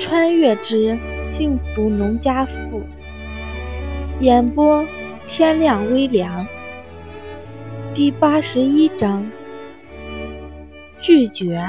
[0.00, 2.82] 穿越之幸福农家妇，
[4.22, 4.82] 演播
[5.26, 6.46] 天亮微凉。
[7.94, 9.30] 第八十一章，
[11.02, 11.60] 拒绝。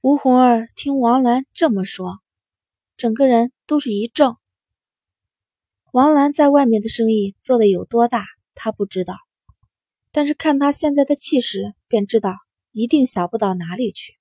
[0.00, 2.20] 吴红儿听王兰这么说，
[2.96, 4.38] 整个人都是一怔。
[5.90, 9.25] 王兰在外面的生意做得有多大，她不知道。
[10.16, 12.34] 但是看他现在的气势，便知道
[12.72, 14.16] 一定小不到哪里去。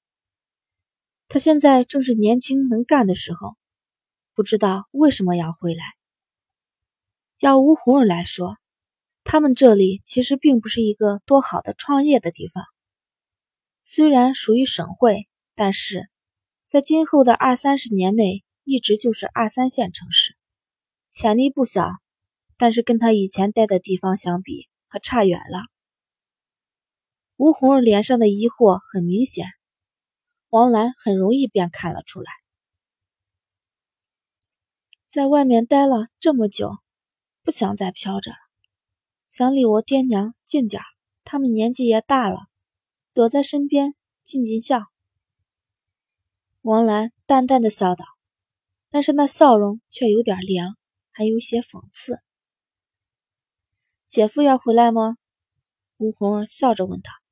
[1.30, 3.56] 他现在正是年轻能干的时候，
[4.34, 5.86] 不知道为什么要回来。
[7.40, 8.58] 要吴红儿来说，
[9.24, 12.66] 他们这里其实并不是一个多好的创业的地方。
[13.86, 16.10] 虽然属于省会，但是
[16.68, 20.36] 在今后的二三十年内，一直就是二三线城市，
[21.10, 21.88] 潜力不小。
[22.58, 25.74] 但是跟他以前待的地方相比，可差远了。
[27.38, 29.46] 吴红儿脸上的疑惑很明显，
[30.50, 32.32] 王兰很容易便看了出来。
[35.10, 36.78] 在外面待了这么久，
[37.44, 38.38] 不想再飘着了，
[39.30, 40.82] 想离我爹娘近点
[41.26, 42.48] 他们年纪也大了，
[43.14, 44.86] 躲在身边尽尽孝。
[46.62, 48.06] 王兰淡淡的笑道，
[48.90, 50.78] 但是那笑容却有点凉，
[51.12, 52.20] 还有些讽刺。
[54.08, 55.18] 姐夫要回来吗？
[55.98, 57.25] 吴红儿笑着问他。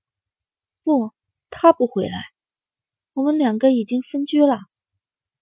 [0.84, 1.14] 不，
[1.50, 2.26] 他不回来。
[3.14, 4.60] 我们两个已经分居了，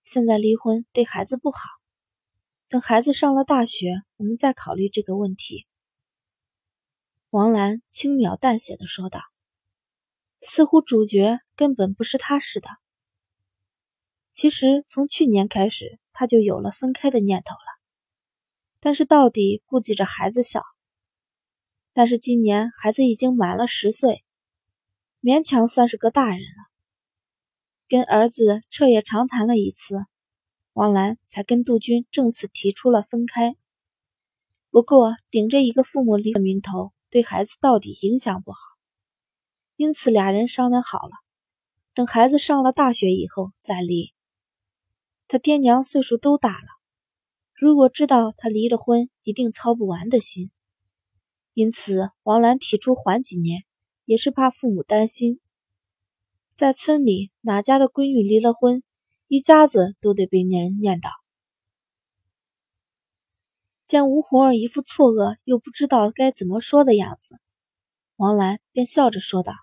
[0.04, 1.60] 现在离婚对孩子不好。
[2.70, 5.66] 等孩子上了大学，我们再考虑这个问题。”
[7.32, 9.20] 王兰轻描淡写的说道，
[10.42, 12.70] 似乎主角根本不是他似的。
[14.32, 17.82] 其实从去年开始，他就有了分开的念头了，
[18.80, 20.62] 但是到底顾及着孩子小。
[21.94, 24.24] 但是今年孩子已经满了十岁。
[25.22, 26.66] 勉强算是个大人了，
[27.88, 30.04] 跟儿子彻夜长谈了一次，
[30.74, 33.56] 王兰才跟杜军正式提出了分开。
[34.72, 38.58] 不过顶着一个父母离的名头，对孩子到底影响不好，
[39.76, 41.12] 因此俩人商量好了，
[41.94, 44.16] 等孩子上了大学以后再离。
[45.28, 46.68] 他爹娘岁数都大了，
[47.54, 50.50] 如果知道他离了婚，一定操不完的心，
[51.54, 53.64] 因此王兰提出缓几年。
[54.06, 55.40] 也是怕父母担心，
[56.54, 58.84] 在村里哪家的闺女离了婚，
[59.28, 61.10] 一家子都得被人念叨。
[63.86, 67.40] 见吴红儿一副错愕又不知道该怎么说的样子，
[68.16, 69.54] 王兰便笑着说道：“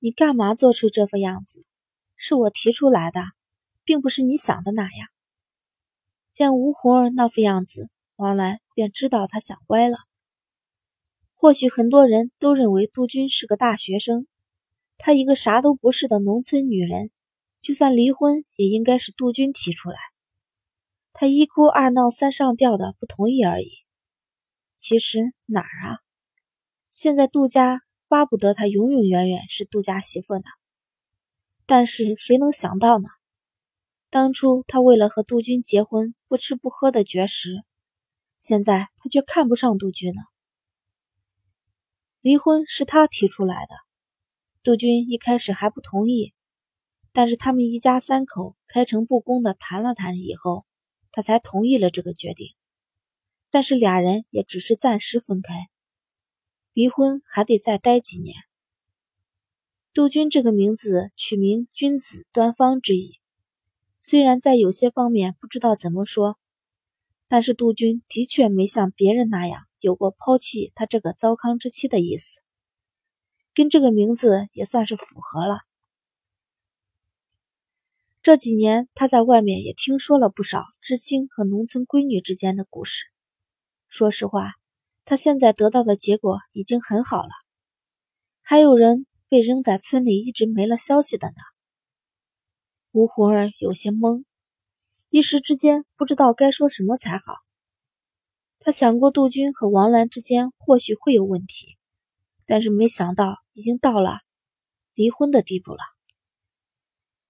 [0.00, 1.64] 你干嘛做出这副样子？
[2.16, 3.20] 是我提出来的，
[3.84, 5.08] 并不是你想的那样。”
[6.32, 9.98] 见吴红儿那副样子，王兰便知道她想歪了。
[11.44, 14.26] 或许很多人都认为杜鹃是个大学生，
[14.96, 17.10] 她一个啥都不是的农村女人，
[17.60, 19.96] 就算离婚也应该是杜鹃提出来。
[21.12, 23.68] 她一哭二闹三上吊的不同意而已。
[24.78, 25.98] 其实哪儿啊？
[26.90, 30.44] 现在杜家巴不得她永永远远是杜家媳妇呢。
[31.66, 33.10] 但是谁能想到呢？
[34.08, 37.50] 当初他为了和杜鹃结婚不吃不喝的绝食，
[38.40, 40.22] 现在他却看不上杜鹃呢。
[42.24, 43.74] 离婚是他提出来的，
[44.62, 46.32] 杜军一开始还不同意，
[47.12, 50.64] 但是他们一家三口开诚布公的谈了谈以后，
[51.12, 52.54] 他才同意了这个决定。
[53.50, 55.68] 但是俩人也只是暂时分开，
[56.72, 58.34] 离婚还得再待几年。
[59.92, 63.20] 杜军这个名字取名君子端方之意，
[64.00, 66.38] 虽然在有些方面不知道怎么说，
[67.28, 69.66] 但是杜军的确没像别人那样。
[69.84, 72.40] 有过抛弃他这个糟糠之妻的意思，
[73.54, 75.58] 跟这个名字也算是符合了。
[78.22, 83.04] 这几年他在外面也听说了不少知青和农村闺女之间的故事。
[83.90, 84.54] 说实话，
[85.04, 87.28] 他现在得到的结果已经很好了。
[88.40, 91.34] 还有人被扔在村里，一直没了消息的呢。
[92.92, 94.24] 吴红儿有些懵，
[95.10, 97.43] 一时之间不知道该说什么才好。
[98.66, 101.76] 他想过杜军和王兰之间或许会有问题，
[102.46, 104.20] 但是没想到已经到了
[104.94, 105.80] 离婚的地步了。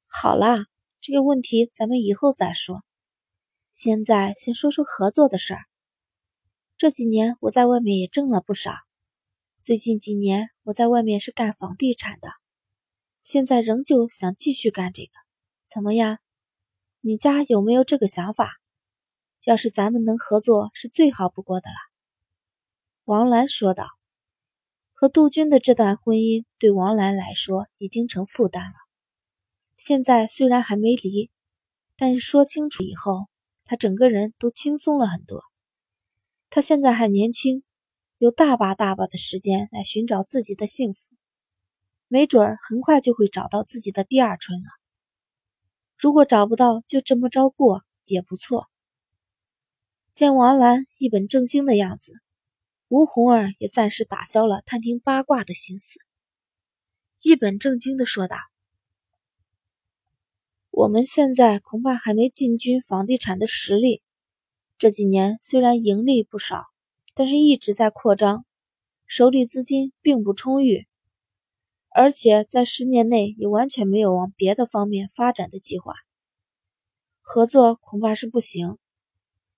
[0.07, 0.67] 好啦，
[1.01, 2.85] 这个问题咱们以后再说，
[3.73, 5.65] 现在先说说合作的事儿。
[6.77, 8.73] 这几年我在外面也挣了不少，
[9.61, 12.29] 最近几年我在外面是干房地产的，
[13.25, 15.11] 现在仍旧想继续干这个，
[15.67, 16.19] 怎么样？
[17.01, 18.53] 你家有没有这个想法？
[19.45, 21.77] 要是咱们能合作，是最好不过的了。”
[23.05, 23.87] 王兰说道。
[24.97, 28.75] “和杜鹃的这段婚姻对王兰来说已经成负担了。
[29.77, 31.31] 现在虽然还没离，
[31.97, 33.27] 但是说清楚以后，
[33.65, 35.43] 她整个人都轻松了很多。
[36.49, 37.65] 她现在还年轻，
[38.17, 41.01] 有大把大把的时间来寻找自己的幸福，
[42.09, 44.69] 没准儿很快就会找到自己的第二春了。
[45.99, 48.71] 如果找不到，就这么着过也不错。
[50.15, 52.13] 见王兰一本正经的样子，
[52.87, 55.99] 吴红儿也暂时打消了探听八卦的心思，
[57.21, 58.37] 一本正经的说道
[60.71, 64.03] ：“我们现在恐怕还没进军房地产的实力。
[64.79, 66.65] 这几年虽然盈利不少，
[67.15, 68.47] 但是一直在扩张，
[69.09, 70.87] 手里资金并不充裕，
[71.89, 75.93] 而且在十年内也完全没有往别的方面发展的计划。
[77.21, 78.79] 合作恐怕是不行。”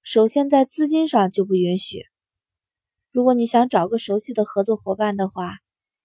[0.08, 2.06] 首先，在资金上就不允许。
[3.10, 5.58] 如果你想找个熟悉的合作伙伴的话，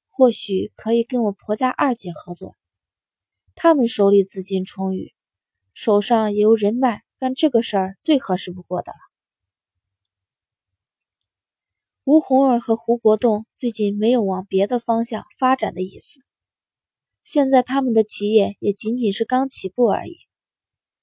[0.09, 2.55] 或许可以跟我婆家二姐合作，
[3.53, 5.13] 他们手里资金充裕，
[5.75, 8.97] 手上也有人脉，干这个事儿最合适不过的了。
[12.03, 16.21] 吴红儿和胡国栋最近没有往别的方向发展的意思，
[17.23, 20.17] 现在他们的企业也仅仅是刚起步而已。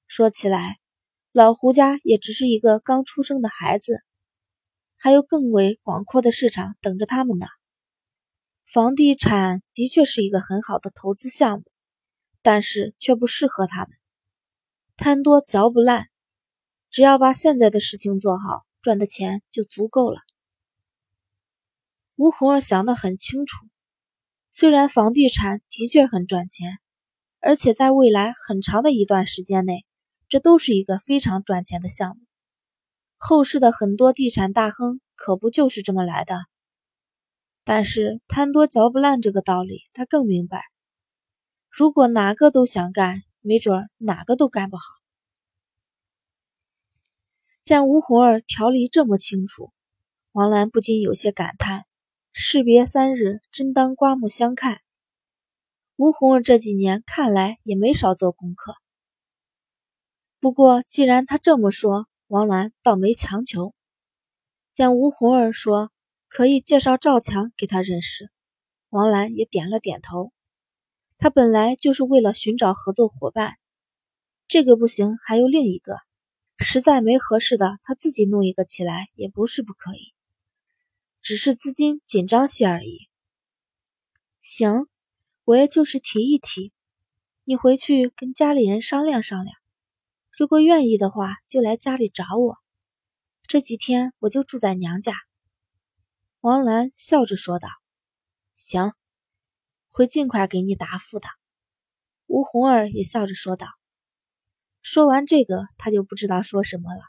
[0.09, 0.81] 说起来，
[1.33, 4.03] 老胡家也只是一个刚出生的孩子，
[4.97, 7.47] 还有更为广阔的市场等着他们呢。
[8.65, 11.65] 房地产的确是一个很好的投资项目，
[12.43, 13.91] 但是却不适合他们，
[14.97, 16.09] 贪多嚼不烂。
[16.91, 20.21] 只要把现在的事情做好，赚的钱就足够了。
[22.17, 23.67] 吴红儿想得很清楚，
[24.51, 26.79] 虽然房地产的确很赚钱，
[27.39, 29.85] 而且在未来很长的一段时间内。
[30.29, 32.23] 这都是一个非常赚钱的项目，
[33.17, 36.37] 后世的很多地产大亨可不就是这么来的。
[37.65, 40.65] 但是贪多嚼不烂这个道理，他更明白。
[41.71, 44.83] 如果哪个都想干，没准哪个都干不好。
[47.63, 49.71] 见吴红儿条理这么清楚，
[50.33, 51.85] 王兰不禁有些感叹：
[52.33, 54.81] 士别三日，真当刮目相看。
[55.97, 58.75] 吴红儿这几年看来也没少做功课。
[60.41, 63.75] 不过，既然他这么说，王兰倒没强求。
[64.73, 65.91] 见吴红儿说
[66.29, 68.31] 可以介绍赵强给他认识，
[68.89, 70.33] 王兰也点了点头。
[71.17, 73.59] 他本来就是为了寻找合作伙伴，
[74.47, 75.97] 这个不行，还有另一个，
[76.59, 80.15] 实在没合适的，他自己弄一个起来也不是不可以，
[81.21, 83.09] 只是资金紧张些而已。
[84.41, 84.87] 行，
[85.45, 86.73] 我也就是提一提，
[87.43, 89.57] 你回去跟家里人商量商量。
[90.39, 92.59] 如果愿意的话，就来家里找我。
[93.49, 95.13] 这几天我就住在娘家。”
[96.39, 97.69] 王兰笑着说道。
[98.55, 98.93] “行，
[99.91, 101.27] 会尽快给你答复的。”
[102.29, 103.67] 吴红儿也笑着说道。
[104.81, 107.03] 说完这个，他就不知道说什么了。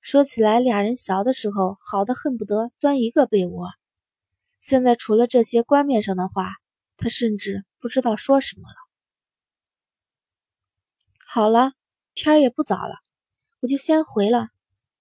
[0.00, 3.68] 说起来，俩人小的时候好的恨不得钻一个被窝，
[4.60, 6.54] 现在除了这些官面上的话，
[6.96, 8.76] 他甚至不知道说什么了。
[11.26, 11.74] 好了。
[12.14, 12.96] 天也不早了，
[13.60, 14.48] 我就先回了。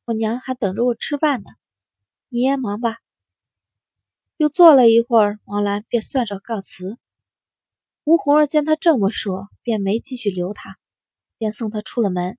[0.05, 1.49] 我娘还等着我吃饭呢。
[2.29, 2.97] 你也忙吧。
[4.37, 6.97] 又坐了一会儿，王兰便算着告辞。
[8.03, 10.77] 吴红儿见他这么说，便没继续留他，
[11.37, 12.37] 便送他出了门。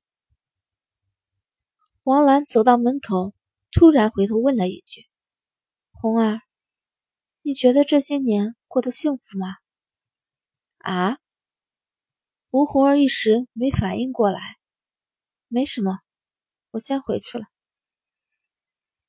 [2.02, 3.33] 王兰走到门口，
[3.71, 5.07] 突然回头问了一句
[5.93, 6.40] ：“红儿，
[7.40, 9.57] 你觉得这些年过得幸福吗？”
[10.78, 11.19] 啊？
[12.50, 14.59] 吴红儿一时没反应过来。
[15.55, 16.01] 没什么，
[16.73, 17.45] 我先回去了。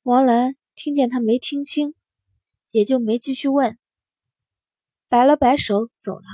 [0.04, 1.92] 王兰听见他没听清，
[2.70, 3.76] 也就没继续问，
[5.08, 6.24] 摆了摆手走了。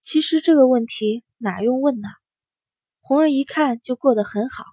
[0.00, 2.08] 其实这个问题哪用问呢？
[3.02, 4.64] 红儿一看就过得很好。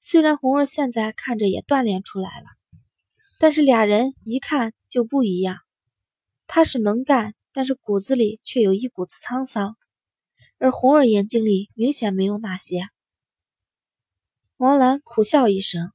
[0.00, 2.46] 虽然红儿现在看着也锻炼出来了，
[3.40, 5.56] 但是俩人一看就不一样。
[6.46, 9.76] 他是能干，但是骨子里却有一股子沧桑，
[10.58, 12.82] 而红儿眼睛里明显没有那些。
[14.58, 15.92] 王兰苦笑一声。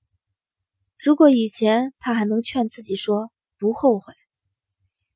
[0.97, 4.13] 如果以前他还能劝自己说不后悔，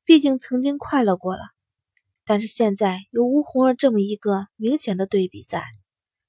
[0.04, 1.40] 毕竟曾经快乐过了，
[2.26, 5.64] 但是现在有吴红儿这么一个明显的对比在，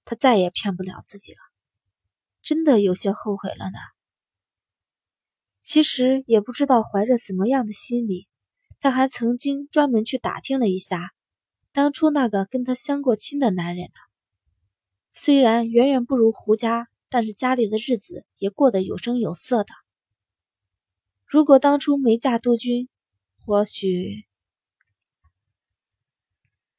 [0.06, 1.40] 他再也骗不了自己了，
[2.42, 3.80] 真的有些后悔了呢。
[5.62, 8.30] 其实也不知道怀着怎么样的心理，
[8.80, 11.12] 他还曾经专门去打听了一下，
[11.74, 14.00] 当初那个跟他相过亲的男人呢，
[15.14, 16.88] 虽然远远不如胡家。
[17.10, 19.74] 但是家里的日子也过得有声有色的。
[21.26, 22.88] 如果当初没嫁杜鹃，
[23.46, 24.26] 或许……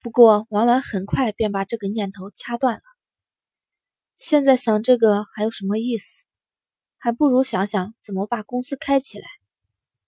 [0.00, 2.82] 不过王兰很快便把这个念头掐断了。
[4.18, 6.24] 现在想这个还有什么意思？
[6.96, 9.26] 还不如想想怎么把公司开起来，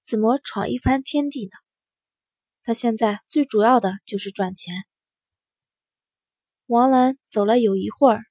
[0.03, 1.53] 怎么闯一番天地呢？
[2.63, 4.85] 他现在最主要的就是赚钱。
[6.67, 8.25] 王兰走了有一会儿，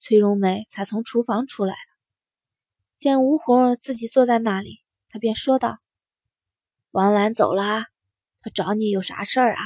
[0.00, 1.78] 崔荣梅才从厨房出来了。
[2.98, 5.78] 见吴红儿自己坐在那里，她便说道
[6.90, 7.84] ：“王兰走了，
[8.40, 9.62] 她找你有啥事儿啊？”“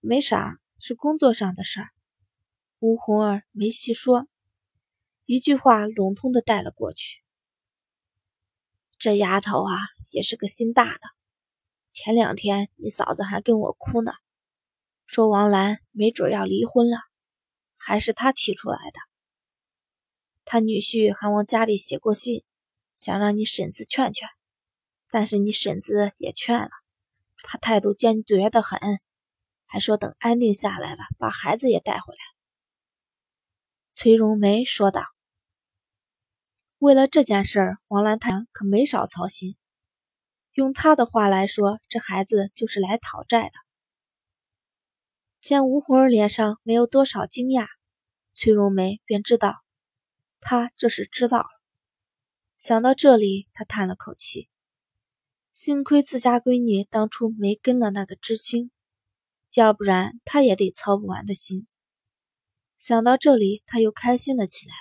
[0.00, 1.88] 没啥，是工作上的事儿。”
[2.80, 4.26] 吴红儿没细说，
[5.24, 7.22] 一句话笼统的带了过去。
[8.98, 9.74] 这丫头啊，
[10.10, 11.00] 也是个心大的。
[11.90, 14.12] 前两天你嫂子还跟我哭呢，
[15.06, 16.96] 说王兰没准要离婚了，
[17.84, 19.00] 还是他提出来的。
[20.44, 22.44] 他女婿还往家里写过信，
[22.96, 24.28] 想让你婶子劝劝，
[25.10, 26.70] 但是你婶子也劝了，
[27.42, 28.78] 他态度坚决的很，
[29.66, 32.20] 还说等安定下来了，把孩子也带回来。
[33.94, 35.02] 崔荣梅说道
[36.78, 39.56] ：“为了这件事，王兰太可没少操心。
[40.52, 43.52] 用他的话来说，这孩子就是来讨债的。”
[45.42, 47.66] 见吴红儿脸上没有多少惊讶，
[48.32, 49.56] 崔荣梅便知道。
[50.40, 51.48] 他这是知道了，
[52.58, 54.48] 想到这里，他叹了口气。
[55.52, 58.70] 幸亏自家闺女当初没跟了那个知青，
[59.54, 61.66] 要不然他也得操不完的心。
[62.78, 64.72] 想到这里，他又开心了起来。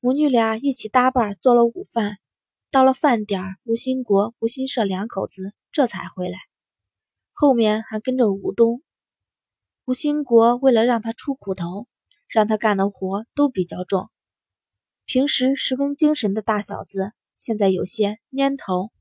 [0.00, 2.16] 母女俩一起搭伴做了午饭，
[2.70, 6.38] 到了饭点吴兴国、吴新社两口子这才回来，
[7.40, 8.82] 后面还跟着吴东。
[9.86, 11.86] 吴兴国为了让他出苦头。
[12.28, 14.08] 让他干的活都比较重，
[15.04, 18.92] 平时十分精神的大小子，现在有些蔫头、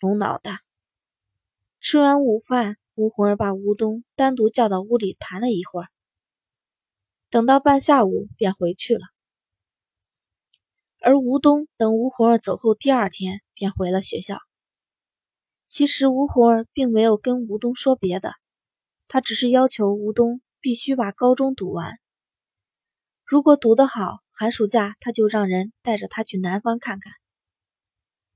[0.00, 0.58] 龙脑袋。
[1.78, 5.88] 吃完午饭，吴红儿把吴东单独叫到屋里谈了一会儿，
[7.30, 9.02] 等到半下午便回去了。
[11.00, 14.47] 而吴东等吴红儿走后，第二天便回了学校。
[15.68, 18.32] 其实吴红儿并没有跟吴东说别的，
[19.06, 21.98] 他只是要求吴东必须把高中读完。
[23.24, 27.12] 如果读得好，寒暑假他就让人带着他去南方看看。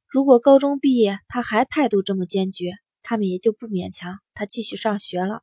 [0.07, 2.73] 如果高中毕业他还态度这么坚决，
[3.03, 5.43] 他们也就不勉强他继续上学了。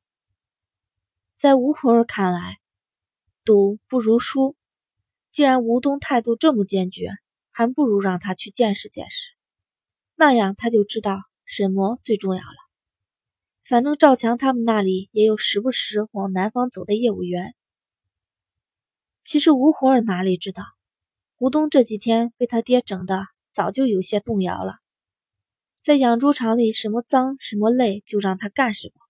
[1.36, 2.60] 在吴红儿看来，
[3.44, 4.56] 赌不如输。
[5.32, 7.10] 既然吴东态度这么坚决，
[7.50, 9.32] 还不如让他去见识见识，
[10.16, 12.56] 那样他就知道什么最重要了。
[13.64, 17.56] 反正赵强他们那里也有时不时往南方走的业务员。
[19.24, 20.64] 其实吴红儿哪里知道，
[21.40, 24.76] 吴东这几天被他爹整的早就有些动摇了。
[25.82, 29.02] 在养猪场里，什么脏什么累就让他干什么，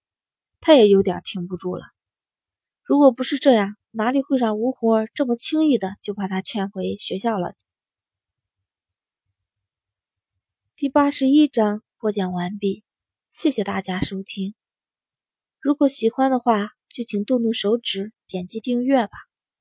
[0.62, 1.88] 他也有点挺不住了。
[2.84, 7.54] 如果不是这样，哪里会让吴红儿这么轻易的就把他劝回学校了？
[10.78, 12.86] 第八十一章播讲完毕，
[13.30, 14.56] 谢谢大家收听。
[15.60, 19.29] 如果喜欢的话，就请动动手指点击订阅吧。